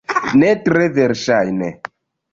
Ne 0.43 0.49
tre 0.69 0.87
verŝajne. 0.97 1.73